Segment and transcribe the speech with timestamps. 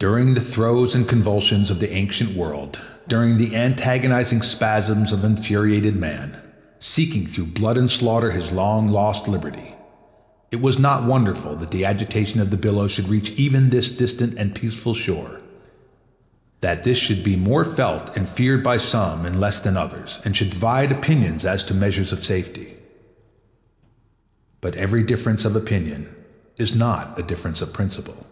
[0.00, 5.96] During the throes and convulsions of the ancient world, during the agonizing spasms of infuriated
[5.96, 6.36] man,
[6.80, 9.74] seeking through blood and slaughter his long lost liberty,
[10.50, 14.36] it was not wonderful that the agitation of the billows should reach even this distant
[14.38, 15.40] and peaceful shore;
[16.60, 20.36] that this should be more felt and feared by some and less by others, and
[20.36, 22.74] should divide opinions as to measures of safety.
[24.60, 26.08] But every difference of opinion
[26.58, 28.26] is not a difference of principle.